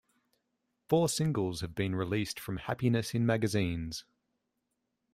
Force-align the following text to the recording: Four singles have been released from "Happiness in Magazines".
Four 0.89 1.09
singles 1.09 1.61
have 1.61 1.75
been 1.75 1.93
released 1.93 2.39
from 2.39 2.57
"Happiness 2.57 3.13
in 3.13 3.23
Magazines". 3.23 4.03